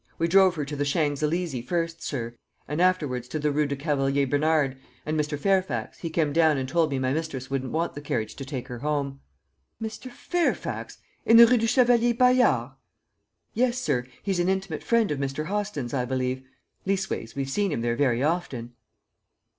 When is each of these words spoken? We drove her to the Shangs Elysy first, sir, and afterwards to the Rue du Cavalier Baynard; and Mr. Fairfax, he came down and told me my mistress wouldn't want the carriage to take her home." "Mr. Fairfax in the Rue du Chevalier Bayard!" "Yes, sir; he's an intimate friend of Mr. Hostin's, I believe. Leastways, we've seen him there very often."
We 0.17 0.27
drove 0.27 0.55
her 0.55 0.65
to 0.65 0.75
the 0.75 0.83
Shangs 0.83 1.21
Elysy 1.21 1.61
first, 1.61 2.01
sir, 2.01 2.33
and 2.67 2.81
afterwards 2.81 3.27
to 3.27 3.37
the 3.37 3.51
Rue 3.51 3.67
du 3.67 3.75
Cavalier 3.75 4.25
Baynard; 4.25 4.79
and 5.05 5.15
Mr. 5.15 5.37
Fairfax, 5.37 5.99
he 5.99 6.09
came 6.09 6.33
down 6.33 6.57
and 6.57 6.67
told 6.67 6.89
me 6.89 6.97
my 6.97 7.13
mistress 7.13 7.51
wouldn't 7.51 7.71
want 7.71 7.93
the 7.93 8.01
carriage 8.01 8.35
to 8.37 8.43
take 8.43 8.67
her 8.67 8.79
home." 8.79 9.19
"Mr. 9.79 10.09
Fairfax 10.09 10.97
in 11.23 11.37
the 11.37 11.45
Rue 11.45 11.57
du 11.57 11.67
Chevalier 11.67 12.15
Bayard!" 12.15 12.71
"Yes, 13.53 13.77
sir; 13.77 14.07
he's 14.23 14.39
an 14.39 14.49
intimate 14.49 14.81
friend 14.81 15.11
of 15.11 15.19
Mr. 15.19 15.45
Hostin's, 15.45 15.93
I 15.93 16.05
believe. 16.05 16.41
Leastways, 16.87 17.35
we've 17.35 17.47
seen 17.47 17.71
him 17.71 17.81
there 17.81 17.95
very 17.95 18.23
often." 18.23 18.73